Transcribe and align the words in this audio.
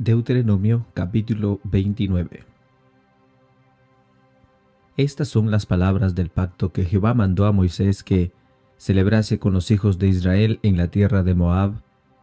Deuteronomio 0.00 0.86
capítulo 0.92 1.60
29 1.62 2.44
Estas 4.96 5.28
son 5.28 5.52
las 5.52 5.66
palabras 5.66 6.16
del 6.16 6.30
pacto 6.30 6.72
que 6.72 6.84
Jehová 6.84 7.14
mandó 7.14 7.46
a 7.46 7.52
Moisés 7.52 8.02
que 8.02 8.32
celebrase 8.76 9.38
con 9.38 9.52
los 9.52 9.70
hijos 9.70 10.00
de 10.00 10.08
Israel 10.08 10.58
en 10.64 10.76
la 10.76 10.88
tierra 10.88 11.22
de 11.22 11.36
Moab, 11.36 11.74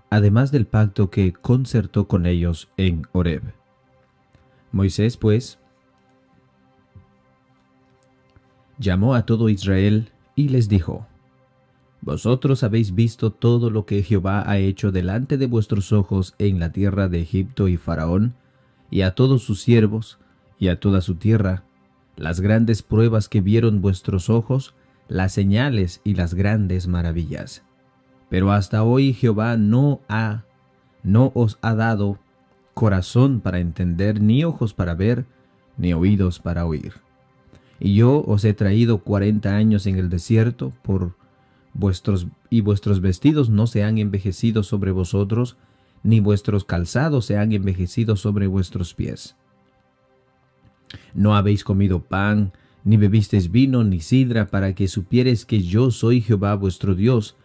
además 0.10 0.52
del 0.52 0.66
pacto 0.66 1.10
que 1.10 1.32
concertó 1.32 2.10
con 2.10 2.26
ellos 2.26 2.70
en 2.76 3.08
Horeb. 3.14 3.54
Moisés, 4.74 5.16
pues, 5.16 5.58
llamó 8.80 9.16
a 9.16 9.26
todo 9.26 9.48
Israel 9.48 10.12
y 10.36 10.50
les 10.50 10.68
dijo, 10.68 11.08
vosotros 12.02 12.64
habéis 12.64 12.96
visto 12.96 13.32
todo 13.32 13.70
lo 13.70 13.86
que 13.86 14.02
Jehová 14.02 14.44
ha 14.50 14.58
hecho 14.58 14.92
delante 14.92 15.38
de 15.38 15.46
vuestros 15.46 15.94
ojos 15.94 16.34
en 16.40 16.60
la 16.60 16.72
tierra 16.72 17.08
de 17.08 17.22
Egipto 17.22 17.68
y 17.68 17.78
Faraón, 17.78 18.34
y 18.90 19.02
a 19.02 19.16
todos 19.16 19.44
sus 19.44 19.62
siervos, 19.62 20.20
y 20.60 20.68
a 20.68 20.80
toda 20.80 21.02
su 21.02 21.16
tierra, 21.16 21.64
las 22.18 22.40
grandes 22.40 22.84
pruebas 22.84 23.30
que 23.30 23.42
vieron 23.42 23.82
vuestros 23.82 24.30
ojos, 24.30 24.74
las 25.08 25.34
señales 25.34 26.02
y 26.04 26.16
las 26.16 26.34
grandes 26.34 26.88
maravillas. 26.88 27.64
Pero 28.30 28.52
hasta 28.52 28.84
hoy 28.84 29.14
Jehová 29.14 29.58
no 29.58 30.02
ha, 30.08 30.44
no 31.04 31.32
os 31.36 31.58
ha 31.62 31.76
dado 31.76 32.20
corazón 32.74 33.42
para 33.42 33.60
entender, 33.60 34.22
ni 34.22 34.44
ojos 34.44 34.74
para 34.74 34.96
ver, 34.96 35.26
ni 35.78 35.94
oídos 35.94 36.40
para 36.40 36.66
oír. 36.66 36.94
Y 37.80 37.96
yo 37.96 38.24
os 38.26 38.46
he 38.46 38.54
traído 38.54 39.00
cuarenta 39.00 39.56
años 39.56 39.86
en 39.88 39.98
el 39.98 40.10
desierto 40.10 40.72
por 40.82 41.16
vuestros 41.74 42.28
y 42.50 42.62
vuestros 42.62 43.02
vestidos 43.02 43.50
no 43.50 43.68
se 43.68 43.84
han 43.84 43.98
envejecido 43.98 44.64
sobre 44.64 44.92
vosotros, 44.92 45.58
ni 46.04 46.20
vuestros 46.20 46.66
calzados 46.66 47.26
se 47.26 47.38
han 47.38 47.52
envejecido 47.52 48.16
sobre 48.16 48.48
vuestros 48.48 48.94
pies. 48.94 49.36
No 51.14 51.36
habéis 51.36 51.64
comido 51.64 52.02
pan, 52.02 52.52
ni 52.84 52.98
bebisteis 52.98 53.52
vino, 53.52 53.84
ni 53.84 54.00
sidra, 54.00 54.48
para 54.48 54.74
que 54.74 54.88
supiereis 54.88 55.46
que 55.46 55.62
yo 55.62 55.92
soy 55.92 56.22
Jehová 56.22 56.56
vuestro 56.56 56.96
Dios, 56.96 57.38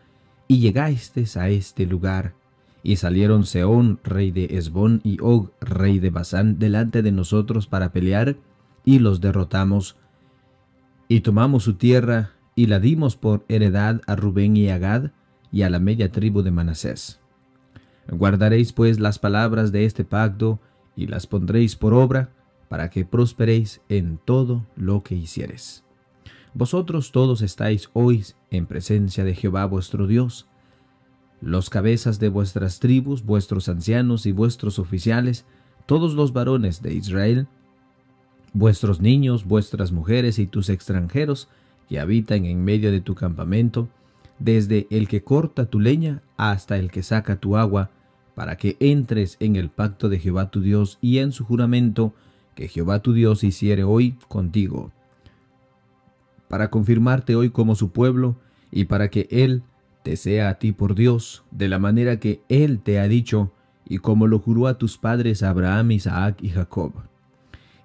y 0.48 0.60
llegasteis 0.60 1.36
a 1.36 1.48
este 1.48 1.86
lugar. 1.86 2.34
Y 2.82 2.96
salieron 2.96 3.44
Seón, 3.44 3.98
rey 4.04 4.30
de 4.30 4.56
Esbón, 4.56 5.00
y 5.02 5.18
Og, 5.20 5.50
rey 5.60 5.98
de 5.98 6.10
Basán, 6.10 6.58
delante 6.58 7.02
de 7.02 7.12
nosotros 7.12 7.66
para 7.66 7.92
pelear, 7.92 8.36
y 8.84 9.00
los 9.00 9.20
derrotamos. 9.20 9.96
Y 11.08 11.20
tomamos 11.20 11.64
su 11.64 11.74
tierra, 11.74 12.35
y 12.56 12.66
la 12.66 12.80
dimos 12.80 13.14
por 13.14 13.44
heredad 13.48 14.00
a 14.06 14.16
Rubén 14.16 14.56
y 14.56 14.70
a 14.70 14.78
Gad 14.78 15.10
y 15.52 15.62
a 15.62 15.70
la 15.70 15.78
media 15.78 16.10
tribu 16.10 16.42
de 16.42 16.50
Manasés. 16.50 17.20
Guardaréis 18.10 18.72
pues 18.72 18.98
las 18.98 19.18
palabras 19.20 19.70
de 19.70 19.84
este 19.84 20.04
pacto 20.04 20.58
y 20.96 21.06
las 21.06 21.26
pondréis 21.26 21.76
por 21.76 21.94
obra, 21.94 22.30
para 22.68 22.90
que 22.90 23.04
prosperéis 23.04 23.80
en 23.88 24.18
todo 24.24 24.66
lo 24.74 25.02
que 25.04 25.14
hicieres. 25.14 25.84
Vosotros 26.54 27.12
todos 27.12 27.42
estáis 27.42 27.90
hoy 27.92 28.24
en 28.50 28.66
presencia 28.66 29.22
de 29.22 29.34
Jehová 29.34 29.66
vuestro 29.66 30.06
Dios, 30.06 30.48
los 31.40 31.70
cabezas 31.70 32.18
de 32.18 32.28
vuestras 32.28 32.80
tribus, 32.80 33.24
vuestros 33.24 33.68
ancianos 33.68 34.26
y 34.26 34.32
vuestros 34.32 34.78
oficiales, 34.78 35.44
todos 35.84 36.14
los 36.14 36.32
varones 36.32 36.82
de 36.82 36.94
Israel, 36.94 37.46
vuestros 38.52 39.00
niños, 39.00 39.44
vuestras 39.44 39.92
mujeres 39.92 40.38
y 40.38 40.46
tus 40.46 40.70
extranjeros, 40.70 41.48
que 41.88 42.00
habitan 42.00 42.44
en 42.44 42.64
medio 42.64 42.90
de 42.90 43.00
tu 43.00 43.14
campamento, 43.14 43.88
desde 44.38 44.86
el 44.90 45.08
que 45.08 45.22
corta 45.22 45.66
tu 45.66 45.80
leña 45.80 46.22
hasta 46.36 46.76
el 46.76 46.90
que 46.90 47.02
saca 47.02 47.36
tu 47.36 47.56
agua, 47.56 47.90
para 48.34 48.56
que 48.56 48.76
entres 48.80 49.36
en 49.40 49.56
el 49.56 49.70
pacto 49.70 50.08
de 50.08 50.18
Jehová 50.18 50.50
tu 50.50 50.60
Dios 50.60 50.98
y 51.00 51.18
en 51.18 51.32
su 51.32 51.44
juramento 51.44 52.12
que 52.54 52.68
Jehová 52.68 53.00
tu 53.00 53.12
Dios 53.12 53.44
hiciere 53.44 53.84
hoy 53.84 54.16
contigo, 54.28 54.92
para 56.48 56.70
confirmarte 56.70 57.34
hoy 57.34 57.50
como 57.50 57.74
su 57.74 57.90
pueblo 57.90 58.36
y 58.70 58.84
para 58.84 59.08
que 59.08 59.26
Él 59.30 59.62
te 60.02 60.16
sea 60.16 60.48
a 60.48 60.54
ti 60.58 60.72
por 60.72 60.94
Dios, 60.94 61.44
de 61.50 61.68
la 61.68 61.78
manera 61.78 62.20
que 62.20 62.40
Él 62.48 62.80
te 62.80 63.00
ha 63.00 63.08
dicho, 63.08 63.52
y 63.88 63.98
como 63.98 64.26
lo 64.26 64.38
juró 64.38 64.66
a 64.66 64.78
tus 64.78 64.98
padres 64.98 65.42
Abraham, 65.42 65.92
Isaac 65.92 66.38
y 66.42 66.50
Jacob. 66.50 66.92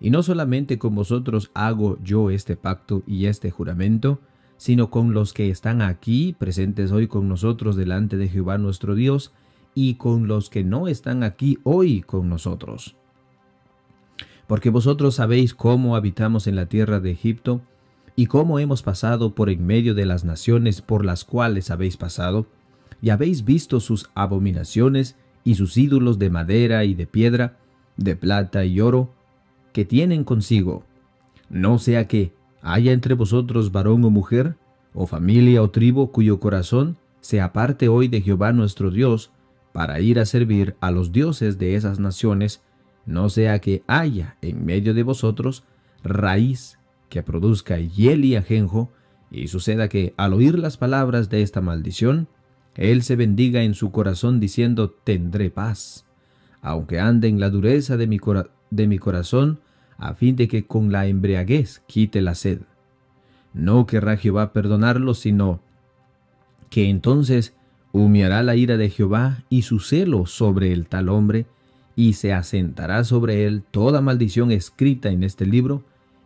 Y 0.02 0.10
no 0.10 0.24
solamente 0.24 0.80
con 0.80 0.96
vosotros 0.96 1.52
hago 1.54 2.00
yo 2.04 2.32
este 2.32 2.58
pacto 2.58 3.04
y 3.06 3.28
este 3.28 3.52
juramento, 3.52 4.20
sino 4.58 4.90
con 4.90 5.14
los 5.14 5.32
que 5.32 5.50
están 5.50 5.82
aquí 5.82 6.36
presentes 6.38 6.92
hoy 6.92 7.08
con 7.08 7.30
nosotros 7.30 7.76
delante 7.76 8.18
de 8.18 8.28
Jehová 8.28 8.58
nuestro 8.58 8.96
Dios, 8.96 9.32
y 9.74 9.96
con 9.96 10.28
los 10.28 10.50
que 10.50 10.64
no 10.64 10.88
están 10.88 11.24
aquí 11.24 11.60
hoy 11.64 12.02
con 12.02 12.28
nosotros. 12.28 12.96
Porque 14.48 14.70
vosotros 14.70 15.16
sabéis 15.16 15.54
cómo 15.54 15.96
habitamos 15.96 16.48
en 16.48 16.58
la 16.58 16.66
tierra 16.66 17.00
de 17.00 17.12
Egipto, 17.12 17.62
y 18.16 18.26
cómo 18.26 18.60
hemos 18.60 18.84
pasado 18.84 19.34
por 19.34 19.50
en 19.50 19.66
medio 19.66 19.94
de 19.94 20.06
las 20.06 20.26
naciones 20.26 20.82
por 20.82 21.06
las 21.06 21.24
cuales 21.24 21.72
habéis 21.72 21.96
pasado, 21.96 22.48
y 23.02 23.10
habéis 23.10 23.46
visto 23.46 23.80
sus 23.80 24.10
abominaciones 24.14 25.16
y 25.44 25.56
sus 25.56 25.78
ídolos 25.78 26.20
de 26.20 26.30
madera 26.30 26.84
y 26.86 26.94
de 26.94 27.08
piedra, 27.08 27.58
de 27.98 28.16
plata 28.16 28.66
y 28.66 28.80
oro, 28.82 29.14
que 29.74 29.86
tienen 29.86 30.24
consigo, 30.24 30.84
no 31.50 31.80
sea 31.80 32.08
que 32.08 32.34
haya 32.62 32.92
entre 32.92 33.14
vosotros 33.14 33.72
varón 33.72 34.04
o 34.06 34.10
mujer, 34.10 34.56
o 34.94 35.08
familia 35.08 35.62
o 35.62 35.70
tribu 35.70 36.12
cuyo 36.12 36.40
corazón 36.40 36.98
se 37.22 37.40
aparte 37.40 37.88
hoy 37.88 38.08
de 38.08 38.22
Jehová 38.22 38.52
nuestro 38.52 38.92
Dios, 38.92 39.32
para 39.74 40.02
ir 40.02 40.20
a 40.20 40.26
servir 40.26 40.76
a 40.82 40.92
los 40.92 41.12
dioses 41.12 41.58
de 41.58 41.76
esas 41.76 42.00
naciones, 42.00 42.62
no 43.06 43.30
sea 43.30 43.60
que 43.60 43.84
haya 43.88 44.38
en 44.42 44.66
medio 44.66 44.94
de 44.94 45.04
vosotros 45.04 45.64
raíz 46.04 46.78
que 47.10 47.24
produzca 47.24 47.78
hiel 47.78 48.26
y 48.26 48.36
ajenjo, 48.36 48.92
y 49.30 49.48
suceda 49.48 49.88
que 49.88 50.14
al 50.18 50.34
oír 50.34 50.60
las 50.60 50.78
palabras 50.78 51.30
de 51.30 51.42
esta 51.42 51.62
maldición, 51.62 52.28
él 52.76 53.04
se 53.04 53.16
bendiga 53.16 53.64
en 53.64 53.74
su 53.74 53.92
corazón 53.92 54.40
diciendo, 54.40 54.90
tendré 54.90 55.50
paz, 55.50 56.06
aunque 56.62 57.00
ande 57.00 57.28
en 57.28 57.40
la 57.40 57.50
dureza 57.50 57.98
de 57.98 58.08
mi, 58.08 58.20
de 58.72 58.88
mi 58.88 58.98
corazón, 58.98 59.60
a 59.98 60.16
fin 60.16 60.36
de 60.36 60.48
que 60.48 60.66
con 60.66 60.92
la 60.92 61.06
embriaguez 61.06 61.84
quite 61.86 62.22
la 62.22 62.34
sed. 62.34 62.62
No 63.54 63.86
querrá 63.86 64.18
Jehová 64.18 64.54
perdonarlo, 64.54 65.14
sino 65.14 65.60
que 66.70 66.90
entonces 66.90 67.54
humeará 67.92 68.42
la 68.42 68.56
ira 68.56 68.78
de 68.78 68.90
Jehová 68.90 69.44
y 69.50 69.62
su 69.64 69.80
celo 69.80 70.26
sobre 70.26 70.72
el 70.72 70.88
tal 70.88 71.10
hombre, 71.10 71.46
y 71.96 72.14
se 72.14 72.34
asentará 72.34 73.04
sobre 73.04 73.46
él 73.46 73.64
toda 73.70 74.02
maldición 74.02 74.52
escrita 74.52 75.10
en 75.10 75.24
este 75.24 75.46
libro, 75.46 75.84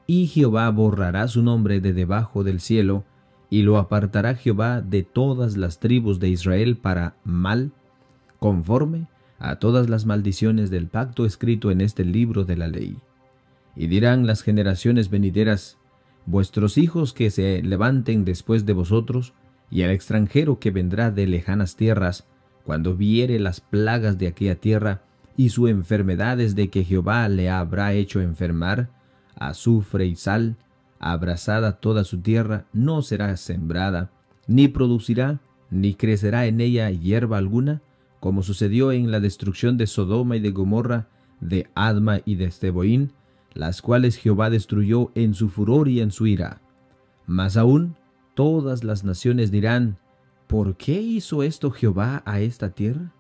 y 0.08 0.28
Jehová 0.28 0.70
borrará 0.70 1.28
su 1.28 1.42
nombre 1.42 1.82
de 1.82 1.94
debajo 1.94 2.44
del 2.44 2.60
cielo, 2.60 3.04
y 3.50 3.64
lo 3.64 3.78
apartará 3.78 4.36
Jehová 4.36 4.82
de 4.82 5.04
todas 5.04 5.58
las 5.58 5.80
tribus 5.80 6.20
de 6.20 6.30
Israel 6.30 6.78
para 6.78 7.16
mal, 7.24 7.72
conforme 8.40 9.08
a 9.40 9.58
todas 9.58 9.90
las 9.90 10.06
maldiciones 10.06 10.70
del 10.70 10.88
pacto 10.88 11.26
escrito 11.26 11.72
en 11.72 11.82
este 11.82 12.06
libro 12.06 12.46
de 12.46 12.58
la 12.58 12.68
ley. 12.68 12.98
Y 13.76 13.88
dirán 13.88 14.26
las 14.26 14.42
generaciones 14.42 15.10
venideras, 15.10 15.78
vuestros 16.26 16.78
hijos 16.78 17.14
que 17.14 17.30
se 17.30 17.62
levanten 17.62 18.26
después 18.26 18.66
de 18.66 18.74
vosotros, 18.74 19.34
y 19.70 19.82
al 19.84 19.92
extranjero 19.92 20.60
que 20.60 20.72
vendrá 20.72 21.12
de 21.12 21.28
lejanas 21.28 21.76
tierras, 21.76 22.26
cuando 22.64 22.96
viere 22.96 23.40
las 23.40 23.62
plagas 23.62 24.18
de 24.18 24.28
aquella 24.28 24.56
tierra, 24.56 25.02
y 25.38 25.50
su 25.50 25.68
enfermedades 25.68 26.56
de 26.56 26.70
que 26.70 26.84
Jehová 26.84 27.28
le 27.28 27.50
habrá 27.50 27.94
hecho 27.94 28.22
enfermar, 28.22 28.90
azufre 29.36 30.06
y 30.06 30.16
sal, 30.16 30.56
abrazada 31.00 31.74
toda 31.74 32.04
su 32.06 32.22
tierra, 32.22 32.66
no 32.72 33.02
será 33.02 33.36
sembrada, 33.36 34.12
ni 34.48 34.68
producirá, 34.68 35.40
ni 35.70 35.94
crecerá 35.94 36.46
en 36.46 36.62
ella 36.62 36.90
hierba 36.90 37.38
alguna, 37.38 37.82
como 38.26 38.42
sucedió 38.42 38.92
en 38.92 39.12
la 39.12 39.20
destrucción 39.20 39.78
de 39.78 39.86
Sodoma 39.86 40.36
y 40.36 40.40
de 40.40 40.50
Gomorra, 40.50 41.10
de 41.42 41.70
Adma 41.76 42.22
y 42.26 42.34
de 42.34 42.46
Esteboín, 42.46 43.12
las 43.54 43.84
cuales 43.84 44.18
Jehová 44.18 44.50
destruyó 44.50 45.12
en 45.14 45.36
su 45.36 45.48
furor 45.48 45.90
y 45.90 46.02
en 46.02 46.10
su 46.10 46.26
ira. 46.26 46.60
Mas 47.28 47.56
aún 47.56 47.96
todas 48.34 48.84
las 48.84 49.04
naciones 49.04 49.52
dirán, 49.52 50.00
¿por 50.48 50.76
qué 50.76 51.00
hizo 51.00 51.44
esto 51.44 51.70
Jehová 51.70 52.24
a 52.26 52.40
esta 52.40 52.72
tierra? 52.72 53.14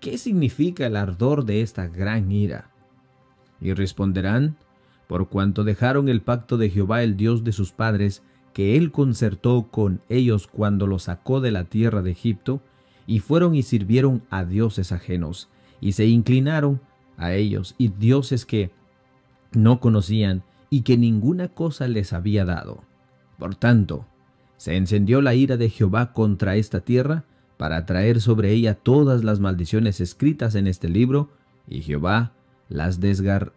¿Qué 0.00 0.16
significa 0.16 0.86
el 0.86 0.96
ardor 0.96 1.44
de 1.44 1.60
esta 1.60 1.88
gran 1.88 2.32
ira? 2.32 2.70
Y 3.60 3.74
responderán, 3.74 4.56
por 5.06 5.28
cuanto 5.28 5.64
dejaron 5.64 6.08
el 6.08 6.22
pacto 6.22 6.56
de 6.56 6.70
Jehová 6.70 7.02
el 7.02 7.18
Dios 7.18 7.44
de 7.44 7.52
sus 7.52 7.72
padres, 7.72 8.22
que 8.54 8.78
él 8.78 8.90
concertó 8.90 9.68
con 9.70 10.00
ellos 10.08 10.46
cuando 10.46 10.86
los 10.86 11.02
sacó 11.02 11.42
de 11.42 11.50
la 11.50 11.64
tierra 11.64 12.00
de 12.00 12.12
Egipto, 12.12 12.62
y 13.10 13.18
fueron 13.18 13.56
y 13.56 13.64
sirvieron 13.64 14.22
a 14.30 14.44
dioses 14.44 14.92
ajenos, 14.92 15.48
y 15.80 15.92
se 15.92 16.06
inclinaron 16.06 16.80
a 17.16 17.32
ellos, 17.32 17.74
y 17.76 17.88
dioses 17.88 18.46
que 18.46 18.70
no 19.50 19.80
conocían 19.80 20.44
y 20.70 20.82
que 20.82 20.96
ninguna 20.96 21.48
cosa 21.48 21.88
les 21.88 22.12
había 22.12 22.44
dado. 22.44 22.84
Por 23.36 23.56
tanto, 23.56 24.06
se 24.58 24.76
encendió 24.76 25.22
la 25.22 25.34
ira 25.34 25.56
de 25.56 25.70
Jehová 25.70 26.12
contra 26.12 26.54
esta 26.54 26.82
tierra, 26.82 27.24
para 27.56 27.84
traer 27.84 28.20
sobre 28.20 28.52
ella 28.52 28.76
todas 28.76 29.24
las 29.24 29.40
maldiciones 29.40 30.00
escritas 30.00 30.54
en 30.54 30.68
este 30.68 30.88
libro, 30.88 31.30
y 31.66 31.82
Jehová 31.82 32.30
las 32.68 33.00
desgar 33.00 33.52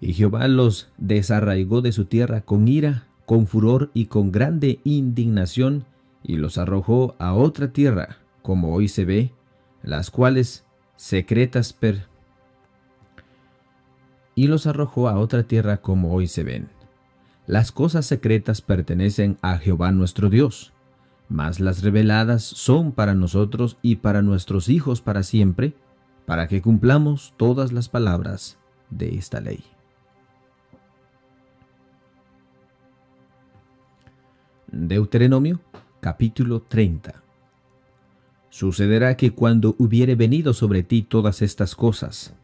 y 0.00 0.14
Jehová 0.14 0.48
los 0.48 0.88
desarraigó 0.98 1.82
de 1.82 1.92
su 1.92 2.06
tierra 2.06 2.40
con 2.40 2.66
ira, 2.66 3.06
con 3.26 3.46
furor 3.46 3.92
y 3.94 4.06
con 4.06 4.32
grande 4.32 4.80
indignación, 4.82 5.84
y 6.22 6.36
los 6.36 6.58
arrojó 6.58 7.16
a 7.18 7.34
otra 7.34 7.72
tierra, 7.72 8.18
como 8.42 8.74
hoy 8.74 8.88
se 8.88 9.04
ve, 9.04 9.32
las 9.82 10.10
cuales 10.10 10.64
secretas 10.96 11.72
per 11.72 12.06
y 14.34 14.46
los 14.46 14.66
arrojó 14.66 15.08
a 15.08 15.18
otra 15.18 15.42
tierra 15.42 15.78
como 15.78 16.14
hoy 16.14 16.26
se 16.26 16.42
ven. 16.42 16.68
Las 17.46 17.72
cosas 17.72 18.06
secretas 18.06 18.62
pertenecen 18.62 19.36
a 19.42 19.58
Jehová 19.58 19.92
nuestro 19.92 20.30
Dios, 20.30 20.72
mas 21.28 21.60
las 21.60 21.82
reveladas 21.82 22.42
son 22.42 22.92
para 22.92 23.14
nosotros 23.14 23.78
y 23.82 23.96
para 23.96 24.22
nuestros 24.22 24.68
hijos 24.68 25.00
para 25.00 25.22
siempre, 25.22 25.74
para 26.24 26.46
que 26.46 26.62
cumplamos 26.62 27.34
todas 27.36 27.72
las 27.72 27.88
palabras 27.88 28.58
de 28.90 29.16
esta 29.16 29.40
ley. 29.40 29.64
Deuteronomio 34.70 35.60
capítulo 36.02 36.62
30 36.62 37.22
Sucederá 38.50 39.16
que 39.16 39.30
cuando 39.30 39.76
hubiere 39.78 40.16
venido 40.16 40.52
sobre 40.52 40.82
ti 40.82 41.02
todas 41.02 41.42
estas 41.42 41.76
cosas, 41.76 42.34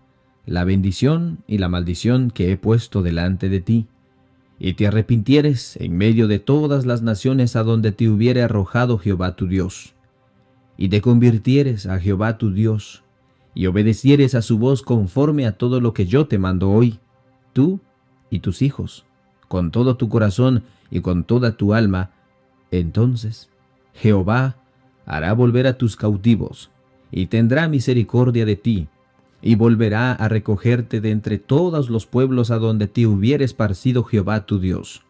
la 0.46 0.62
bendición 0.62 1.43
y 1.49 1.58
la 1.58 1.69
maldición 1.69 2.31
que 2.31 2.52
he 2.52 2.56
puesto 2.56 3.02
delante 3.02 3.49
de 3.49 3.60
ti, 3.60 3.88
y 4.60 4.75
te 4.75 4.87
arrepintieres 4.87 5.75
en 5.81 5.96
medio 5.96 6.28
de 6.28 6.38
todas 6.38 6.87
las 6.87 7.02
naciones 7.02 7.56
a 7.56 7.64
donde 7.64 7.90
te 7.90 8.08
hubiere 8.08 8.44
arrojado 8.44 8.96
Jehová 8.96 9.34
tu 9.34 9.49
Dios, 9.49 9.93
y 10.76 10.88
te 10.88 11.00
convirtieres 11.00 11.87
a 11.87 11.99
Jehová 11.99 12.38
tu 12.38 12.52
Dios, 12.52 13.02
y 13.56 13.66
obedecieres 13.66 14.37
a 14.37 14.43
su 14.43 14.60
voz 14.60 14.82
conforme 14.82 15.49
a 15.49 15.58
todo 15.58 15.81
lo 15.81 15.94
que 15.94 16.06
yo 16.06 16.28
te 16.28 16.38
mando 16.38 16.70
hoy, 16.70 17.00
tú 17.55 17.81
y 18.31 18.38
tus 18.38 18.62
hijos, 18.62 19.05
con 19.49 19.72
todo 19.72 19.96
tu 19.96 20.08
corazón 20.08 20.62
y 20.93 21.00
con 21.00 21.25
toda 21.25 21.56
tu 21.56 21.75
alma, 21.75 22.12
entonces 22.70 23.50
Jehová 23.94 24.56
hará 25.06 25.32
volver 25.32 25.67
a 25.67 25.79
tus 25.79 25.97
cautivos, 25.97 26.70
y 27.11 27.26
tendrá 27.26 27.69
misericordia 27.69 28.44
de 28.44 28.56
ti, 28.56 28.88
y 29.41 29.55
volverá 29.55 30.12
a 30.12 30.29
recogerte 30.29 31.00
de 31.00 31.11
entre 31.11 31.38
todos 31.38 31.91
los 31.91 32.06
pueblos 32.06 32.50
a 32.50 32.59
donde 32.59 32.88
te 32.88 33.06
hubiere 33.06 33.44
esparcido 33.44 34.05
Jehová 34.05 34.47
tu 34.47 34.59
Dios. 34.59 35.03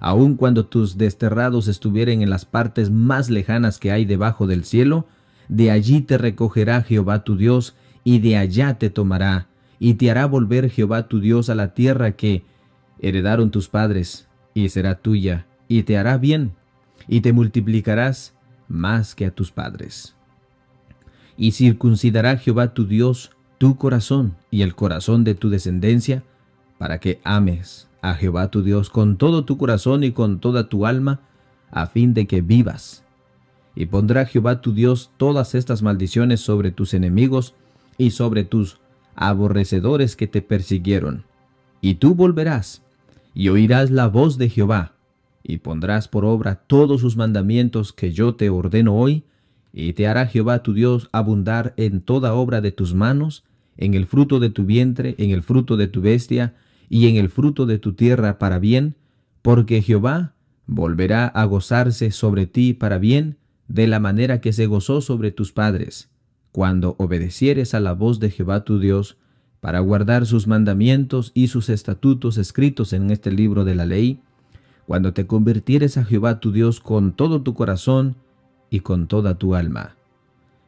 Aun 0.00 0.36
cuando 0.36 0.66
tus 0.66 0.96
desterrados 0.96 1.66
estuvieren 1.66 2.22
en 2.22 2.30
las 2.30 2.44
partes 2.44 2.90
más 2.90 3.30
lejanas 3.30 3.78
que 3.78 3.90
hay 3.90 4.04
debajo 4.04 4.46
del 4.46 4.64
cielo, 4.64 5.06
de 5.48 5.70
allí 5.70 6.02
te 6.02 6.18
recogerá 6.18 6.82
Jehová 6.82 7.24
tu 7.24 7.36
Dios, 7.36 7.74
y 8.04 8.20
de 8.20 8.36
allá 8.36 8.78
te 8.78 8.90
tomará, 8.90 9.48
y 9.78 9.94
te 9.94 10.10
hará 10.10 10.26
volver 10.26 10.70
Jehová 10.70 11.08
tu 11.08 11.20
Dios 11.20 11.50
a 11.50 11.54
la 11.54 11.74
tierra 11.74 12.12
que 12.12 12.44
heredaron 13.00 13.50
tus 13.50 13.68
padres, 13.68 14.28
y 14.54 14.68
será 14.68 14.96
tuya, 14.96 15.46
y 15.66 15.82
te 15.82 15.98
hará 15.98 16.16
bien, 16.16 16.52
y 17.08 17.22
te 17.22 17.32
multiplicarás 17.32 18.34
más 18.68 19.14
que 19.14 19.26
a 19.26 19.30
tus 19.30 19.50
padres. 19.50 20.14
Y 21.36 21.52
circuncidará 21.52 22.36
Jehová 22.36 22.74
tu 22.74 22.86
Dios 22.86 23.30
tu 23.58 23.76
corazón 23.76 24.36
y 24.50 24.62
el 24.62 24.74
corazón 24.74 25.24
de 25.24 25.34
tu 25.34 25.50
descendencia, 25.50 26.22
para 26.78 26.98
que 26.98 27.20
ames 27.24 27.88
a 28.00 28.14
Jehová 28.14 28.50
tu 28.50 28.62
Dios 28.62 28.88
con 28.88 29.16
todo 29.16 29.44
tu 29.44 29.58
corazón 29.58 30.04
y 30.04 30.12
con 30.12 30.38
toda 30.38 30.68
tu 30.68 30.86
alma, 30.86 31.20
a 31.70 31.86
fin 31.86 32.14
de 32.14 32.26
que 32.26 32.40
vivas. 32.40 33.04
Y 33.74 33.86
pondrá 33.86 34.26
Jehová 34.26 34.60
tu 34.60 34.72
Dios 34.72 35.10
todas 35.16 35.54
estas 35.54 35.82
maldiciones 35.82 36.40
sobre 36.40 36.70
tus 36.70 36.94
enemigos 36.94 37.54
y 37.98 38.12
sobre 38.12 38.44
tus 38.44 38.80
aborrecedores 39.16 40.14
que 40.14 40.28
te 40.28 40.40
persiguieron. 40.40 41.24
Y 41.80 41.96
tú 41.96 42.14
volverás, 42.14 42.82
y 43.34 43.48
oirás 43.48 43.90
la 43.90 44.06
voz 44.06 44.38
de 44.38 44.48
Jehová, 44.48 44.94
y 45.48 45.58
pondrás 45.58 46.08
por 46.08 46.26
obra 46.26 46.56
todos 46.66 47.00
sus 47.00 47.16
mandamientos 47.16 47.94
que 47.94 48.12
yo 48.12 48.34
te 48.34 48.50
ordeno 48.50 48.94
hoy, 48.94 49.24
y 49.72 49.94
te 49.94 50.06
hará 50.06 50.26
Jehová 50.26 50.62
tu 50.62 50.74
Dios 50.74 51.08
abundar 51.10 51.72
en 51.78 52.02
toda 52.02 52.34
obra 52.34 52.60
de 52.60 52.70
tus 52.70 52.94
manos, 52.94 53.44
en 53.78 53.94
el 53.94 54.06
fruto 54.06 54.40
de 54.40 54.50
tu 54.50 54.66
vientre, 54.66 55.14
en 55.16 55.30
el 55.30 55.42
fruto 55.42 55.78
de 55.78 55.88
tu 55.88 56.02
bestia, 56.02 56.54
y 56.90 57.08
en 57.08 57.16
el 57.16 57.30
fruto 57.30 57.64
de 57.64 57.78
tu 57.78 57.94
tierra 57.94 58.38
para 58.38 58.58
bien, 58.58 58.94
porque 59.40 59.80
Jehová 59.80 60.34
volverá 60.66 61.26
a 61.26 61.46
gozarse 61.46 62.10
sobre 62.10 62.46
ti 62.46 62.74
para 62.74 62.98
bien, 62.98 63.38
de 63.68 63.86
la 63.86 64.00
manera 64.00 64.42
que 64.42 64.52
se 64.52 64.66
gozó 64.66 65.00
sobre 65.00 65.30
tus 65.30 65.52
padres, 65.52 66.10
cuando 66.52 66.94
obedecieres 66.98 67.72
a 67.72 67.80
la 67.80 67.92
voz 67.92 68.20
de 68.20 68.30
Jehová 68.30 68.64
tu 68.64 68.80
Dios, 68.80 69.16
para 69.60 69.80
guardar 69.80 70.26
sus 70.26 70.46
mandamientos 70.46 71.32
y 71.32 71.48
sus 71.48 71.70
estatutos 71.70 72.36
escritos 72.36 72.92
en 72.92 73.10
este 73.10 73.32
libro 73.32 73.64
de 73.64 73.74
la 73.74 73.86
ley, 73.86 74.20
cuando 74.88 75.12
te 75.12 75.26
convirtieres 75.26 75.98
a 75.98 76.04
Jehová 76.06 76.40
tu 76.40 76.50
Dios 76.50 76.80
con 76.80 77.12
todo 77.12 77.42
tu 77.42 77.52
corazón 77.52 78.16
y 78.70 78.80
con 78.80 79.06
toda 79.06 79.34
tu 79.34 79.54
alma. 79.54 79.96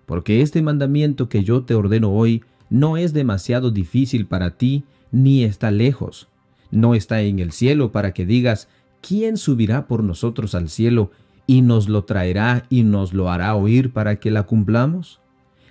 Porque 0.05 0.43
este 0.43 0.61
mandamiento 0.61 1.31
que 1.31 1.43
yo 1.43 1.63
te 1.63 1.75
ordeno 1.75 2.11
hoy 2.11 2.45
no 2.69 2.99
es 2.99 3.15
demasiado 3.15 3.71
difícil 3.71 4.27
para 4.27 4.59
ti, 4.59 4.85
ni 5.11 5.43
está 5.43 5.71
lejos. 5.71 6.29
No 6.71 6.95
está 6.95 7.23
en 7.23 7.39
el 7.39 7.51
cielo 7.51 7.93
para 7.93 8.13
que 8.13 8.27
digas, 8.27 8.69
¿quién 9.01 9.39
subirá 9.39 9.87
por 9.87 10.05
nosotros 10.05 10.55
al 10.55 10.69
cielo 10.69 11.11
y 11.47 11.63
nos 11.63 11.89
lo 11.89 12.05
traerá 12.05 12.67
y 12.69 12.83
nos 12.83 13.15
lo 13.15 13.31
hará 13.31 13.55
oír 13.55 13.91
para 13.91 14.17
que 14.17 14.31
la 14.31 14.43
cumplamos? 14.43 15.19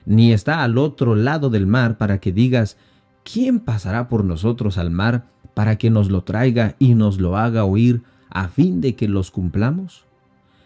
Ni 0.07 0.33
está 0.33 0.63
al 0.63 0.79
otro 0.79 1.13
lado 1.13 1.51
del 1.51 1.67
mar 1.67 1.99
para 1.99 2.19
que 2.19 2.31
digas, 2.31 2.77
¿quién 3.23 3.59
pasará 3.59 4.09
por 4.09 4.23
nosotros 4.25 4.79
al 4.79 4.89
mar 4.89 5.27
para 5.53 5.77
que 5.77 5.91
nos 5.91 6.09
lo 6.09 6.23
traiga 6.23 6.75
y 6.79 6.95
nos 6.95 7.19
lo 7.19 7.37
haga 7.37 7.63
oír 7.63 8.01
a 8.29 8.49
fin 8.49 8.81
de 8.81 8.95
que 8.95 9.07
los 9.07 9.31
cumplamos? 9.31 10.05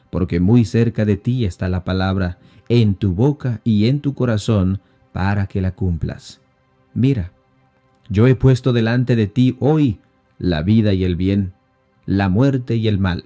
Porque 0.10 0.39
muy 0.39 0.65
cerca 0.65 1.06
de 1.06 1.18
ti 1.18 1.45
está 1.45 1.69
la 1.69 1.83
palabra, 1.83 2.38
en 2.69 2.95
tu 2.95 3.13
boca 3.13 3.62
y 3.63 3.88
en 3.88 4.00
tu 4.00 4.13
corazón, 4.13 4.80
para 5.12 5.48
que 5.48 5.62
la 5.62 5.71
cumplas. 5.71 6.42
Mira, 6.94 7.31
yo 8.10 8.27
he 8.27 8.36
puesto 8.36 8.74
delante 8.74 9.15
de 9.15 9.27
ti 9.27 9.56
hoy 9.60 10.00
la 10.38 10.62
vida 10.62 10.94
y 10.94 11.04
el 11.04 11.15
bien, 11.15 11.54
la 12.06 12.30
muerte 12.30 12.75
y 12.75 12.88
el 12.88 13.00
mal. 13.00 13.24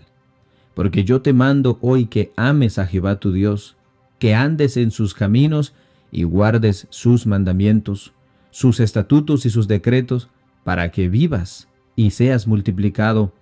Porque 0.75 1.03
yo 1.03 1.21
te 1.21 1.33
mando 1.33 1.79
hoy 1.81 2.05
que 2.05 2.31
ames 2.35 2.77
a 2.77 2.85
Jehová 2.85 3.19
tu 3.19 3.31
Dios, 3.31 3.75
que 4.19 4.35
andes 4.35 4.77
en 4.77 4.91
sus 4.91 5.13
caminos 5.13 5.73
y 6.11 6.23
guardes 6.23 6.87
sus 6.89 7.25
mandamientos, 7.25 8.13
sus 8.51 8.79
estatutos 8.79 9.45
y 9.45 9.49
sus 9.49 9.67
decretos, 9.67 10.29
para 10.63 10.91
que 10.91 11.09
vivas 11.09 11.67
y 11.95 12.11
seas 12.11 12.47
multiplicado 12.47 13.33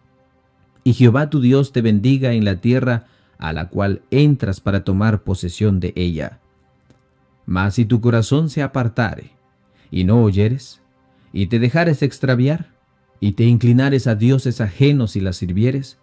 y 0.86 0.94
Jehová 0.94 1.32
tu 1.32 1.42
Dios 1.42 1.74
te 1.74 1.82
bendiga 1.82 2.34
en 2.34 2.46
la 2.46 2.62
tierra 2.62 3.08
a 3.40 3.52
la 3.54 3.70
cual 3.70 4.04
entras 4.12 4.62
para 4.62 4.84
tomar 4.84 5.24
posesión 5.24 5.80
de 5.80 5.92
ella. 5.96 6.40
Mas 7.48 7.74
si 7.74 7.86
tu 7.86 8.00
corazón 8.00 8.50
se 8.50 8.62
apartare, 8.62 9.32
y 9.90 10.04
no 10.04 10.22
oyeres, 10.22 10.82
y 11.34 11.48
te 11.48 11.58
dejares 11.58 12.04
extraviar, 12.04 12.68
y 13.20 13.32
te 13.32 13.46
inclinares 13.46 14.06
a 14.06 14.14
dioses 14.14 14.62
ajenos 14.62 15.16
y 15.16 15.22
las 15.22 15.38
sirvieres, 15.38 15.98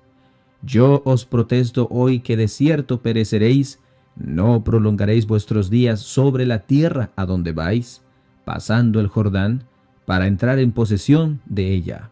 yo 0.63 1.03
os 1.05 1.27
protesto 1.27 1.87
hoy 1.91 2.19
que 2.19 2.37
de 2.37 2.49
cierto 2.49 3.03
pereceréis, 3.03 3.79
no 4.17 4.65
prolongaréis 4.65 5.29
vuestros 5.29 5.71
días 5.71 6.01
sobre 6.01 6.45
la 6.45 6.67
tierra 6.67 7.11
a 7.15 7.25
donde 7.25 7.53
vais, 7.53 8.03
pasando 8.45 8.99
el 8.99 9.07
Jordán, 9.07 9.63
para 10.07 10.27
entrar 10.27 10.59
en 10.59 10.73
posesión 10.73 11.41
de 11.47 11.73
ella. 11.73 12.12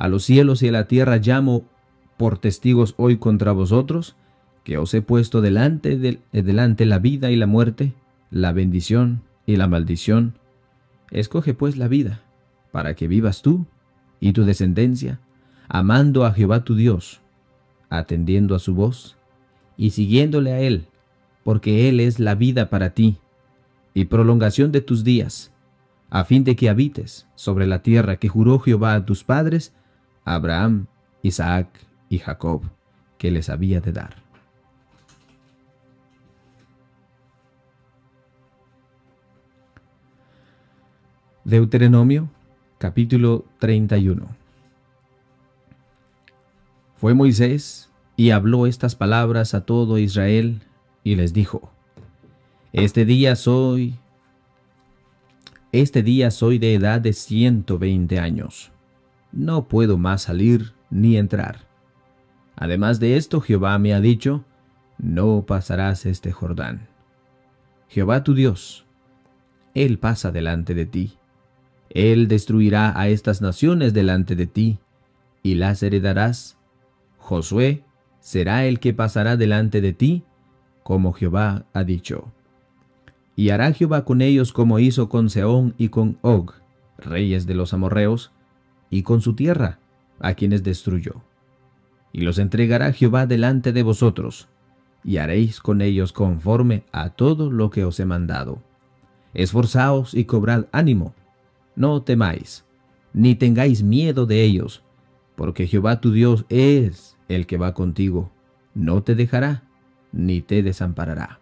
A 0.00 0.08
los 0.08 0.24
cielos 0.24 0.62
y 0.62 0.68
a 0.68 0.72
la 0.72 0.88
tierra 0.88 1.18
llamo 1.18 1.66
por 2.16 2.38
testigos 2.38 2.94
hoy 2.96 3.18
contra 3.18 3.52
vosotros, 3.52 4.16
que 4.64 4.78
os 4.78 4.94
he 4.94 5.02
puesto 5.02 5.42
delante, 5.42 5.98
de, 5.98 6.20
eh, 6.32 6.40
delante 6.40 6.86
la 6.86 6.98
vida 6.98 7.30
y 7.30 7.36
la 7.36 7.46
muerte, 7.46 7.92
la 8.30 8.52
bendición 8.52 9.20
y 9.44 9.56
la 9.56 9.68
maldición. 9.68 10.38
Escoge 11.10 11.52
pues 11.52 11.76
la 11.76 11.86
vida, 11.86 12.22
para 12.72 12.94
que 12.94 13.08
vivas 13.08 13.42
tú 13.42 13.66
y 14.20 14.32
tu 14.32 14.46
descendencia, 14.46 15.20
amando 15.68 16.24
a 16.24 16.32
Jehová 16.32 16.64
tu 16.64 16.76
Dios, 16.76 17.20
atendiendo 17.90 18.54
a 18.54 18.58
su 18.58 18.74
voz 18.74 19.18
y 19.76 19.90
siguiéndole 19.90 20.52
a 20.52 20.60
Él, 20.60 20.86
porque 21.44 21.90
Él 21.90 22.00
es 22.00 22.18
la 22.18 22.34
vida 22.34 22.70
para 22.70 22.94
ti 22.94 23.18
y 23.92 24.06
prolongación 24.06 24.72
de 24.72 24.80
tus 24.80 25.04
días, 25.04 25.52
a 26.08 26.24
fin 26.24 26.42
de 26.42 26.56
que 26.56 26.70
habites 26.70 27.28
sobre 27.34 27.66
la 27.66 27.82
tierra 27.82 28.16
que 28.16 28.28
juró 28.28 28.60
Jehová 28.60 28.94
a 28.94 29.04
tus 29.04 29.24
padres, 29.24 29.74
Abraham, 30.24 30.86
Isaac 31.22 31.68
y 32.08 32.18
Jacob, 32.18 32.62
que 33.18 33.30
les 33.30 33.48
había 33.48 33.80
de 33.80 33.92
dar. 33.92 34.16
Deuteronomio 41.44 42.28
capítulo 42.78 43.44
31 43.58 44.26
Fue 46.94 47.14
Moisés 47.14 47.90
y 48.16 48.30
habló 48.30 48.66
estas 48.66 48.94
palabras 48.94 49.54
a 49.54 49.64
todo 49.64 49.98
Israel 49.98 50.60
y 51.02 51.16
les 51.16 51.32
dijo, 51.32 51.72
Este 52.72 53.04
día 53.04 53.36
soy 53.36 53.94
Este 55.72 56.02
día 56.02 56.30
soy 56.30 56.58
de 56.58 56.74
edad 56.74 57.00
de 57.00 57.14
ciento 57.14 57.78
veinte 57.78 58.20
años. 58.20 58.70
No 59.32 59.68
puedo 59.68 59.98
más 59.98 60.22
salir 60.22 60.72
ni 60.90 61.16
entrar. 61.16 61.66
Además 62.56 63.00
de 63.00 63.16
esto, 63.16 63.40
Jehová 63.40 63.78
me 63.78 63.94
ha 63.94 64.00
dicho, 64.00 64.44
no 64.98 65.44
pasarás 65.46 66.04
este 66.04 66.32
Jordán. 66.32 66.88
Jehová 67.88 68.22
tu 68.22 68.34
Dios, 68.34 68.86
Él 69.74 69.98
pasa 69.98 70.30
delante 70.30 70.74
de 70.74 70.86
ti. 70.86 71.16
Él 71.88 72.28
destruirá 72.28 72.98
a 72.98 73.08
estas 73.08 73.40
naciones 73.40 73.94
delante 73.94 74.36
de 74.36 74.46
ti, 74.46 74.78
y 75.42 75.54
las 75.54 75.82
heredarás. 75.82 76.58
Josué 77.18 77.84
será 78.20 78.66
el 78.66 78.78
que 78.78 78.94
pasará 78.94 79.36
delante 79.36 79.80
de 79.80 79.92
ti, 79.92 80.24
como 80.82 81.12
Jehová 81.12 81.64
ha 81.72 81.84
dicho. 81.84 82.32
Y 83.36 83.50
hará 83.50 83.72
Jehová 83.72 84.04
con 84.04 84.20
ellos 84.20 84.52
como 84.52 84.78
hizo 84.78 85.08
con 85.08 85.30
Seón 85.30 85.74
y 85.78 85.88
con 85.88 86.18
Og, 86.20 86.52
reyes 86.98 87.46
de 87.46 87.54
los 87.54 87.72
amorreos, 87.72 88.32
y 88.90 89.02
con 89.02 89.20
su 89.20 89.34
tierra, 89.34 89.78
a 90.18 90.34
quienes 90.34 90.62
destruyó. 90.62 91.22
Y 92.12 92.22
los 92.22 92.38
entregará 92.38 92.92
Jehová 92.92 93.26
delante 93.26 93.72
de 93.72 93.82
vosotros, 93.82 94.48
y 95.04 95.16
haréis 95.16 95.60
con 95.60 95.80
ellos 95.80 96.12
conforme 96.12 96.84
a 96.92 97.10
todo 97.10 97.50
lo 97.50 97.70
que 97.70 97.84
os 97.84 97.98
he 98.00 98.04
mandado. 98.04 98.62
Esforzaos 99.32 100.14
y 100.14 100.24
cobrad 100.24 100.66
ánimo, 100.72 101.14
no 101.76 102.02
temáis, 102.02 102.64
ni 103.12 103.34
tengáis 103.36 103.82
miedo 103.82 104.26
de 104.26 104.42
ellos, 104.42 104.82
porque 105.36 105.66
Jehová 105.66 106.00
tu 106.00 106.12
Dios 106.12 106.44
es 106.48 107.16
el 107.28 107.46
que 107.46 107.56
va 107.56 107.74
contigo, 107.74 108.30
no 108.74 109.02
te 109.02 109.14
dejará, 109.14 109.62
ni 110.12 110.42
te 110.42 110.62
desamparará. 110.62 111.40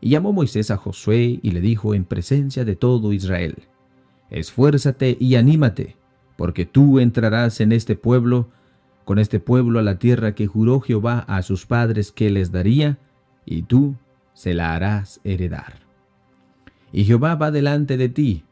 Y 0.00 0.10
llamó 0.10 0.32
Moisés 0.32 0.70
a 0.70 0.76
Josué 0.76 1.40
y 1.42 1.50
le 1.52 1.60
dijo 1.60 1.94
en 1.94 2.04
presencia 2.04 2.64
de 2.64 2.76
todo 2.76 3.12
Israel, 3.12 3.64
Esfuérzate 4.28 5.16
y 5.18 5.36
anímate, 5.36 5.96
porque 6.36 6.66
tú 6.66 7.00
entrarás 7.00 7.60
en 7.60 7.72
este 7.72 7.96
pueblo, 7.96 8.48
con 9.04 9.18
este 9.18 9.40
pueblo 9.40 9.78
a 9.78 9.82
la 9.82 9.98
tierra 9.98 10.34
que 10.34 10.46
juró 10.46 10.80
Jehová 10.80 11.20
a 11.28 11.42
sus 11.42 11.66
padres 11.66 12.12
que 12.12 12.30
les 12.30 12.52
daría, 12.52 12.98
y 13.44 13.62
tú 13.62 13.96
se 14.34 14.54
la 14.54 14.74
harás 14.74 15.20
heredar. 15.24 15.80
Y 16.92 17.04
Jehová 17.04 17.34
va 17.34 17.50
delante 17.50 17.96
de 17.96 18.08
ti, 18.08 18.44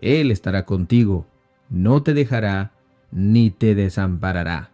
Él 0.00 0.30
estará 0.30 0.64
contigo, 0.64 1.26
no 1.68 2.02
te 2.02 2.14
dejará, 2.14 2.72
ni 3.10 3.50
te 3.50 3.74
desamparará. 3.74 4.70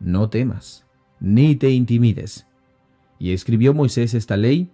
No 0.00 0.30
temas, 0.30 0.84
ni 1.20 1.56
te 1.56 1.70
intimides. 1.70 2.46
Y 3.18 3.32
escribió 3.32 3.74
Moisés 3.74 4.14
esta 4.14 4.36
ley, 4.36 4.70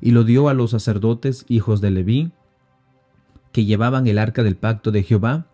y 0.00 0.10
lo 0.10 0.24
dio 0.24 0.48
a 0.48 0.54
los 0.54 0.70
sacerdotes, 0.70 1.44
hijos 1.48 1.80
de 1.80 1.90
Leví, 1.90 2.32
que 3.52 3.64
llevaban 3.64 4.06
el 4.06 4.18
arca 4.18 4.42
del 4.42 4.56
pacto 4.56 4.90
de 4.90 5.02
Jehová, 5.02 5.46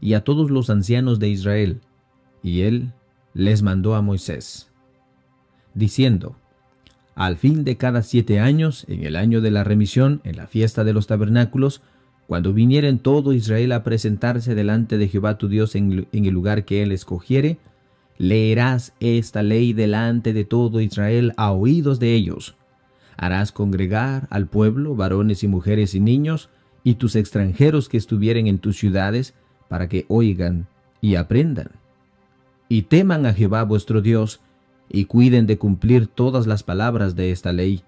y 0.00 0.14
a 0.14 0.24
todos 0.24 0.50
los 0.50 0.70
ancianos 0.70 1.18
de 1.18 1.28
Israel, 1.28 1.80
y 2.42 2.62
él 2.62 2.92
les 3.34 3.62
mandó 3.62 3.94
a 3.94 4.02
Moisés, 4.02 4.70
diciendo, 5.74 6.36
Al 7.14 7.36
fin 7.36 7.64
de 7.64 7.76
cada 7.76 8.02
siete 8.02 8.40
años, 8.40 8.84
en 8.88 9.04
el 9.04 9.16
año 9.16 9.40
de 9.40 9.50
la 9.50 9.64
remisión, 9.64 10.20
en 10.24 10.36
la 10.36 10.46
fiesta 10.46 10.84
de 10.84 10.92
los 10.92 11.06
tabernáculos, 11.06 11.82
cuando 12.28 12.52
vinieren 12.52 12.98
todo 12.98 13.32
Israel 13.32 13.72
a 13.72 13.82
presentarse 13.82 14.54
delante 14.54 14.98
de 14.98 15.08
Jehová 15.08 15.38
tu 15.38 15.48
Dios 15.48 15.74
en, 15.74 16.06
el 16.12 16.28
lugar 16.28 16.66
que 16.66 16.82
él 16.82 16.92
escogiere, 16.92 17.56
leerás 18.18 18.92
esta 19.00 19.42
ley 19.42 19.72
delante 19.72 20.34
de 20.34 20.44
todo 20.44 20.82
Israel 20.82 21.32
a 21.38 21.52
oídos 21.52 21.98
de 22.00 22.14
ellos. 22.14 22.54
Harás 23.16 23.50
congregar 23.50 24.28
al 24.30 24.46
pueblo, 24.46 24.94
varones 24.94 25.42
y 25.42 25.48
mujeres 25.48 25.94
y 25.94 26.00
niños, 26.00 26.50
y 26.84 26.96
tus 26.96 27.16
extranjeros 27.16 27.88
que 27.88 27.96
estuvieren 27.96 28.46
en 28.46 28.58
tus 28.58 28.76
ciudades, 28.76 29.34
para 29.68 29.88
que 29.88 30.04
oigan 30.08 30.66
y 31.00 31.14
aprendan. 31.14 31.70
Y 32.68 32.82
teman 32.82 33.26
a 33.26 33.32
Jehová 33.32 33.62
vuestro 33.64 34.00
Dios, 34.02 34.40
y 34.90 35.04
cuiden 35.04 35.46
de 35.46 35.58
cumplir 35.58 36.06
todas 36.06 36.46
las 36.46 36.62
palabras 36.62 37.14
de 37.14 37.30
esta 37.30 37.52
ley. 37.52 37.82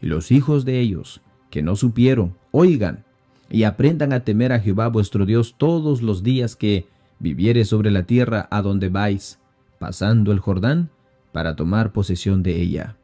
Y 0.00 0.06
los 0.06 0.32
hijos 0.32 0.64
de 0.64 0.80
ellos, 0.80 1.20
que 1.50 1.62
no 1.62 1.76
supieron, 1.76 2.34
oigan, 2.50 3.04
y 3.50 3.64
aprendan 3.64 4.12
a 4.12 4.20
temer 4.20 4.52
a 4.52 4.60
Jehová 4.60 4.88
vuestro 4.88 5.26
Dios 5.26 5.54
todos 5.56 6.02
los 6.02 6.22
días 6.22 6.56
que 6.56 6.86
viviere 7.18 7.64
sobre 7.64 7.90
la 7.90 8.04
tierra 8.04 8.48
a 8.50 8.62
donde 8.62 8.88
vais, 8.88 9.38
pasando 9.78 10.32
el 10.32 10.38
Jordán, 10.38 10.90
para 11.32 11.56
tomar 11.56 11.92
posesión 11.92 12.42
de 12.42 12.60
ella. 12.60 12.96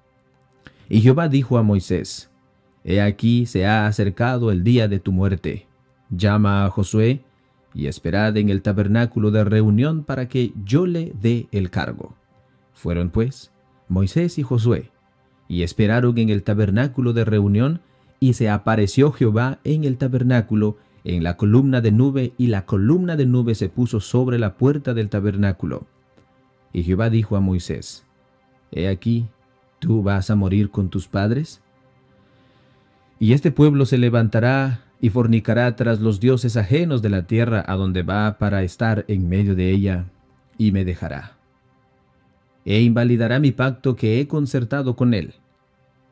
Y 0.89 1.01
Jehová 1.01 1.29
dijo 1.29 1.59
a 1.59 1.63
Moisés, 1.63 2.31
He 2.85 3.01
aquí 3.01 3.47
se 3.47 3.67
ha 3.67 3.87
acercado 3.87 4.51
el 4.51 4.63
día 4.63 4.89
de 4.89 4.99
tu 4.99 5.13
muerte. 5.13 5.67
Llama 6.11 6.67
a 6.67 6.71
Josué, 6.71 7.25
y 7.75 7.89
esperad 7.89 8.37
en 8.37 8.49
el 8.49 8.63
tabernáculo 8.63 9.31
de 9.31 9.45
reunión 9.45 10.05
para 10.05 10.29
que 10.29 10.53
yo 10.65 10.87
le 10.87 11.13
dé 11.21 11.49
el 11.51 11.71
cargo. 11.71 12.15
Fueron 12.73 13.11
pues 13.11 13.51
Moisés 13.89 14.39
y 14.39 14.43
Josué, 14.43 14.91
y 15.49 15.63
esperaron 15.63 16.17
en 16.19 16.31
el 16.31 16.43
tabernáculo 16.43 17.13
de 17.13 17.25
reunión, 17.25 17.81
y 18.21 18.35
se 18.35 18.49
apareció 18.49 19.13
Jehová 19.13 19.59
en 19.65 19.85
el 19.85 19.99
tabernáculo, 19.99 20.79
en 21.03 21.23
la 21.23 21.37
columna 21.37 21.81
de 21.81 21.93
nube, 21.93 22.33
y 22.39 22.47
la 22.47 22.65
columna 22.65 23.17
de 23.17 23.27
nube 23.27 23.55
se 23.55 23.69
puso 23.69 24.01
sobre 24.01 24.39
la 24.39 24.57
puerta 24.57 24.95
del 24.95 25.11
tabernáculo. 25.11 25.87
Y 26.73 26.85
Jehová 26.85 27.11
dijo 27.11 27.37
a 27.37 27.41
Moisés, 27.41 28.05
He 28.73 28.89
aquí, 28.89 29.27
¿tú 29.79 30.03
vas 30.03 30.31
a 30.31 30.37
morir 30.37 30.71
con 30.71 30.89
tus 30.89 31.07
padres? 31.07 31.61
Y 33.19 33.33
este 33.33 33.53
pueblo 33.53 33.87
se 33.87 33.99
levantará 33.99 34.85
y 35.05 35.11
fornicará 35.11 35.77
tras 35.77 36.01
los 36.01 36.19
dioses 36.19 36.57
ajenos 36.57 37.03
de 37.03 37.11
la 37.11 37.27
tierra 37.27 37.63
a 37.69 37.75
donde 37.75 38.03
va 38.03 38.39
para 38.39 38.63
estar 38.63 39.05
en 39.07 39.29
medio 39.29 39.55
de 39.55 39.71
ella, 39.71 40.07
y 40.57 40.73
me 40.73 40.83
dejará. 40.87 41.37
E 42.65 42.81
invalidará 42.81 43.39
mi 43.39 43.53
pacto 43.53 43.97
que 43.97 44.19
he 44.19 44.27
concertado 44.27 44.97
con 44.97 45.13
él, 45.13 45.35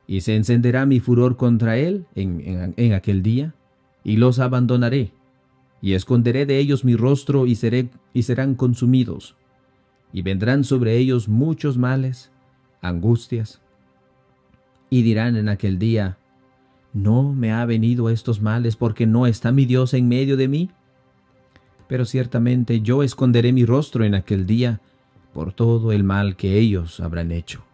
y 0.07 0.21
se 0.21 0.37
encenderá 0.37 0.85
mi 0.85 1.01
furor 1.01 1.39
contra 1.39 1.79
él 1.79 2.05
en, 2.15 2.75
en, 2.77 2.93
aquel 2.93 3.23
día, 3.23 3.55
y 4.05 4.19
los 4.19 4.39
abandonaré, 4.39 5.13
y 5.81 5.95
esconderé 5.95 6.45
de 6.45 6.59
ellos 6.59 6.85
mi 6.85 6.95
rostro 6.95 7.47
y, 7.47 7.55
seré, 7.55 7.89
y 8.13 8.25
serán 8.25 8.55
consumidos, 8.55 9.37
y 10.13 10.21
vendrán 10.21 10.65
sobre 10.65 10.99
ellos 10.99 11.29
muchos 11.29 11.79
males, 11.79 12.31
angustias, 12.83 13.63
y 14.91 15.01
dirán 15.01 15.37
en 15.37 15.49
aquel 15.49 15.79
día, 15.79 16.19
¿No 16.93 17.33
me 17.33 17.53
ha 17.53 17.65
venido 17.65 18.11
estos 18.11 18.43
males 18.43 18.77
porque 18.77 19.07
no 19.07 19.27
está 19.27 19.51
mi 19.51 19.65
Dios 19.65 19.95
en 19.95 20.09
medio 20.09 20.37
de 20.37 20.49
mí? 20.49 20.71
Pero 21.89 22.05
ciertamente 22.05 22.83
yo 22.83 23.03
esconderé 23.03 23.53
mi 23.53 23.65
rostro 23.65 24.05
en 24.05 24.15
aquel 24.15 24.47
día 24.47 24.81
por 25.33 25.55
todo 25.55 25.93
el 25.93 26.05
mal 26.05 26.37
que 26.37 26.59
ellos 26.59 27.01
habrán 27.01 27.33
hecho, 27.33 27.65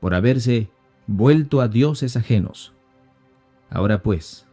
por 0.00 0.14
haberse 0.14 0.68
vuelto 1.06 1.62
a 1.62 1.68
dioses 1.68 2.16
ajenos. 2.16 2.74
Ahora 3.70 4.02
pues, 4.02 4.46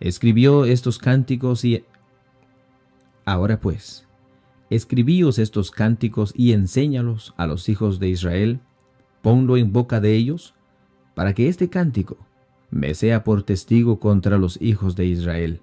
escribió 0.00 0.64
estos 0.64 0.98
cánticos 0.98 1.64
y... 1.64 1.84
Ahora 3.24 3.60
pues, 3.60 4.08
escribíos 4.70 5.38
estos 5.38 5.70
cánticos 5.70 6.32
y 6.36 6.52
enséñalos 6.52 7.32
a 7.36 7.46
los 7.46 7.68
hijos 7.68 8.00
de 8.00 8.08
Israel, 8.08 8.60
ponlo 9.22 9.56
en 9.56 9.72
boca 9.72 10.00
de 10.00 10.14
ellos, 10.14 10.54
para 11.14 11.34
que 11.34 11.48
este 11.48 11.68
cántico 11.68 12.27
me 12.70 12.94
sea 12.94 13.24
por 13.24 13.42
testigo 13.42 13.98
contra 13.98 14.38
los 14.38 14.60
hijos 14.60 14.96
de 14.96 15.06
Israel. 15.06 15.60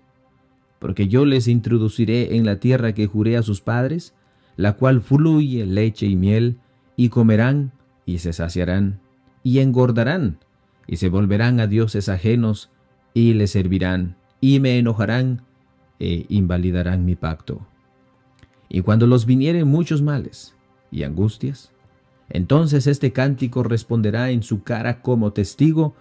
Porque 0.80 1.08
yo 1.08 1.26
les 1.26 1.48
introduciré 1.48 2.36
en 2.36 2.46
la 2.46 2.60
tierra 2.60 2.94
que 2.94 3.08
juré 3.08 3.38
a 3.38 3.44
sus 3.44 3.62
padres, 3.62 4.14
la 4.56 4.74
cual 4.74 5.02
fluye 5.02 5.66
leche 5.66 6.06
y 6.06 6.16
miel, 6.16 6.58
y 6.96 7.10
comerán, 7.10 7.72
y 8.06 8.20
se 8.20 8.34
saciarán, 8.34 9.00
y 9.44 9.60
engordarán, 9.60 10.40
y 10.88 10.98
se 10.98 11.10
volverán 11.10 11.60
a 11.60 11.68
dioses 11.68 12.10
ajenos, 12.10 12.70
y 13.14 13.34
le 13.34 13.48
servirán, 13.48 14.18
y 14.42 14.60
me 14.60 14.78
enojarán, 14.78 15.42
e 16.00 16.26
invalidarán 16.30 17.06
mi 17.06 17.16
pacto. 17.16 17.66
Y 18.70 18.82
cuando 18.82 19.08
los 19.08 19.26
vinieren 19.26 19.68
muchos 19.68 20.02
males 20.02 20.56
y 20.92 21.04
angustias, 21.04 21.72
entonces 22.30 22.88
este 22.88 23.14
cántico 23.14 23.64
responderá 23.64 24.32
en 24.32 24.44
su 24.44 24.64
cara 24.64 25.02
como 25.02 25.32
testigo 25.32 25.96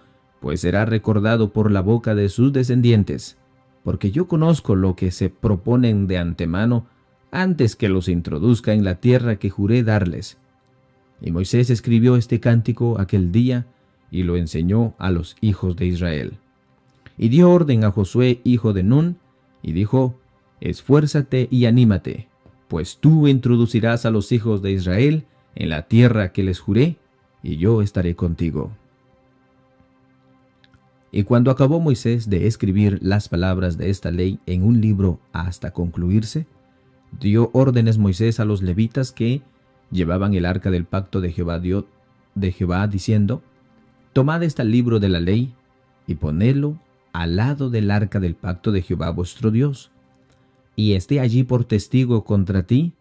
pues 0.45 0.61
será 0.61 0.85
recordado 0.85 1.51
por 1.51 1.71
la 1.71 1.81
boca 1.81 2.13
de 2.13 2.29
sus 2.29 2.53
descendientes, 2.53 3.35
porque 3.83 4.11
yo 4.11 4.27
conozco 4.27 4.75
lo 4.75 4.95
que 4.95 5.09
se 5.09 5.31
proponen 5.31 6.05
de 6.05 6.19
antemano 6.19 6.85
antes 7.31 7.75
que 7.75 7.89
los 7.89 8.07
introduzca 8.07 8.71
en 8.71 8.83
la 8.83 8.99
tierra 8.99 9.37
que 9.37 9.49
juré 9.49 9.81
darles. 9.81 10.37
Y 11.19 11.31
Moisés 11.31 11.71
escribió 11.71 12.15
este 12.15 12.39
cántico 12.39 13.01
aquel 13.01 13.31
día 13.31 13.65
y 14.11 14.21
lo 14.21 14.37
enseñó 14.37 14.93
a 14.99 15.09
los 15.09 15.35
hijos 15.41 15.77
de 15.77 15.87
Israel. 15.87 16.33
Y 17.17 17.29
dio 17.29 17.49
orden 17.49 17.83
a 17.83 17.89
Josué, 17.89 18.39
hijo 18.43 18.71
de 18.71 18.83
Nun, 18.83 19.17
y 19.63 19.71
dijo, 19.71 20.19
Esfuérzate 20.61 21.47
y 21.49 21.65
anímate, 21.65 22.27
pues 22.67 22.99
tú 22.99 23.27
introducirás 23.27 24.05
a 24.05 24.11
los 24.11 24.31
hijos 24.31 24.61
de 24.61 24.73
Israel 24.73 25.25
en 25.55 25.69
la 25.69 25.87
tierra 25.87 26.33
que 26.33 26.43
les 26.43 26.59
juré, 26.59 26.97
y 27.41 27.57
yo 27.57 27.81
estaré 27.81 28.15
contigo. 28.15 28.73
Y 31.15 31.23
cuando 31.23 31.49
acabó 31.49 31.79
Moisés 31.79 32.29
de 32.29 32.45
escribir 32.45 32.99
las 33.01 33.29
palabras 33.29 33.77
de 33.77 33.89
esta 33.89 34.11
ley 34.11 34.37
en 34.47 34.63
un 34.63 34.81
libro 34.81 35.21
hasta 35.31 35.71
concluirse, 35.71 36.45
dio 37.21 37.51
órdenes 37.53 37.97
Moisés 37.97 38.41
a 38.41 38.43
los 38.43 38.61
levitas 38.61 39.13
que 39.13 39.41
llevaban 39.91 40.33
el 40.33 40.45
arca 40.45 40.71
del 40.71 40.83
pacto 40.83 41.21
de 41.21 41.31
Jehová, 41.31 41.61
de 41.61 42.51
Jehová 42.51 42.85
diciendo, 42.87 43.41
Tomad 44.11 44.43
este 44.43 44.65
libro 44.65 44.99
de 44.99 45.07
la 45.07 45.21
ley 45.21 45.53
y 46.05 46.15
ponedlo 46.15 46.81
al 47.13 47.37
lado 47.37 47.69
del 47.69 47.91
arca 47.91 48.19
del 48.19 48.35
pacto 48.35 48.73
de 48.73 48.81
Jehová 48.81 49.09
vuestro 49.11 49.51
Dios, 49.51 49.91
y 50.75 50.95
esté 50.95 51.21
allí 51.21 51.43
por 51.45 51.63
testigo 51.63 52.25
contra 52.25 52.63
ti, 52.63 52.91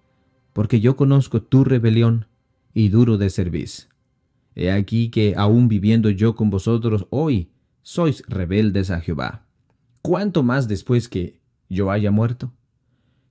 porque 0.53 0.79
yo 0.79 0.95
conozco 0.95 1.43
tu 1.43 1.65
rebelión 1.65 2.27
y 2.75 2.91
duro 2.91 3.19
de 3.19 3.29
servicio. 3.29 3.89
He 4.55 4.71
aquí 4.71 5.09
que 5.09 5.35
aún 5.37 5.67
viviendo 5.67 6.11
yo 6.11 6.37
con 6.37 6.49
vosotros 6.49 7.09
hoy, 7.11 7.49
sois 7.85 8.25
rebeldes 8.27 8.91
a 8.91 9.01
Jehová. 9.01 9.47
¿Cuánto 10.03 10.43
más 10.43 10.67
después 10.67 11.09
que 11.09 11.39
yo 11.69 11.91
haya 11.91 12.11
muerto? 12.11 12.53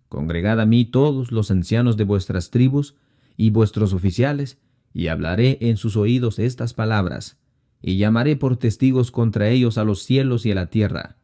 Congregad 0.09 0.61
a 0.61 0.65
mí 0.65 0.85
todos 0.85 1.31
los 1.31 1.49
ancianos 1.49 1.97
de 1.97 2.03
vuestras 2.03 2.51
tribus 2.51 2.95
y 3.35 3.49
vuestros 3.49 3.93
oficiales, 3.93 4.59
y 4.93 5.07
hablaré 5.07 5.57
en 5.61 5.75
sus 5.75 5.97
oídos 5.97 6.37
estas 6.37 6.75
palabras, 6.75 7.39
y 7.81 7.97
llamaré 7.97 8.35
por 8.35 8.57
testigos 8.57 9.09
contra 9.09 9.49
ellos 9.49 9.79
a 9.79 9.83
los 9.83 10.03
cielos 10.03 10.45
y 10.45 10.51
a 10.51 10.55
la 10.55 10.67
tierra. 10.67 11.17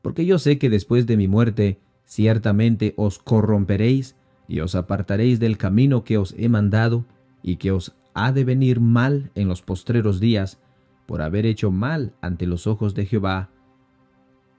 Porque 0.00 0.24
yo 0.24 0.38
sé 0.38 0.58
que 0.58 0.70
después 0.70 1.06
de 1.06 1.18
mi 1.18 1.28
muerte 1.28 1.78
ciertamente 2.06 2.94
os 2.96 3.18
corromperéis 3.18 4.16
y 4.48 4.60
os 4.60 4.74
apartaréis 4.74 5.40
del 5.40 5.58
camino 5.58 6.04
que 6.04 6.16
os 6.16 6.34
he 6.38 6.48
mandado, 6.48 7.04
y 7.42 7.56
que 7.56 7.70
os 7.70 7.94
ha 8.14 8.32
de 8.32 8.44
venir 8.44 8.80
mal 8.80 9.30
en 9.34 9.46
los 9.46 9.60
postreros 9.60 10.20
días, 10.20 10.58
por 11.06 11.22
haber 11.22 11.46
hecho 11.46 11.70
mal 11.70 12.12
ante 12.20 12.46
los 12.46 12.66
ojos 12.66 12.94
de 12.94 13.06
Jehová, 13.06 13.50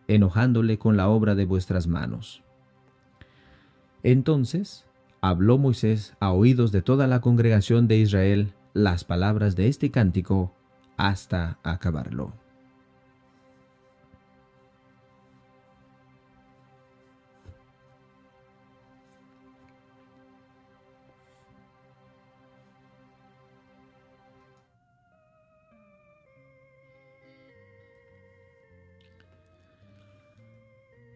enojándole 0.07 0.79
con 0.79 0.97
la 0.97 1.09
obra 1.09 1.35
de 1.35 1.45
vuestras 1.45 1.87
manos. 1.87 2.43
Entonces 4.03 4.85
habló 5.21 5.57
Moisés 5.57 6.15
a 6.19 6.31
oídos 6.31 6.71
de 6.71 6.81
toda 6.81 7.07
la 7.07 7.21
congregación 7.21 7.87
de 7.87 7.97
Israel 7.97 8.53
las 8.73 9.03
palabras 9.03 9.55
de 9.55 9.67
este 9.67 9.91
cántico 9.91 10.53
hasta 10.97 11.59
acabarlo. 11.63 12.33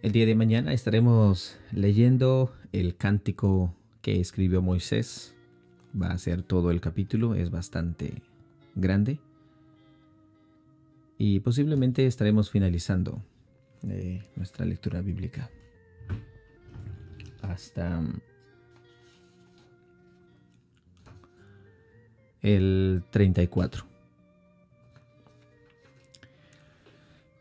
El 0.01 0.13
día 0.13 0.25
de 0.25 0.33
mañana 0.33 0.73
estaremos 0.73 1.59
leyendo 1.71 2.55
el 2.71 2.95
cántico 2.97 3.75
que 4.01 4.19
escribió 4.19 4.59
Moisés. 4.63 5.35
Va 5.99 6.07
a 6.07 6.17
ser 6.17 6.41
todo 6.41 6.71
el 6.71 6.81
capítulo, 6.81 7.35
es 7.35 7.51
bastante 7.51 8.23
grande. 8.73 9.19
Y 11.19 11.41
posiblemente 11.41 12.07
estaremos 12.07 12.49
finalizando 12.49 13.21
eh, 13.87 14.23
nuestra 14.35 14.65
lectura 14.65 15.01
bíblica. 15.01 15.51
Hasta 17.43 18.01
el 22.41 23.03
34. 23.11 23.85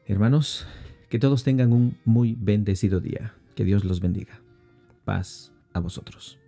Hermanos, 0.04 0.66
que 1.10 1.18
todos 1.18 1.44
tengan 1.44 1.74
un 1.74 1.98
muy 2.06 2.36
bendecido 2.40 3.00
día. 3.00 3.34
Que 3.54 3.64
Dios 3.64 3.84
los 3.84 4.00
bendiga. 4.00 4.40
Paz 5.04 5.52
a 5.74 5.80
vosotros. 5.80 6.39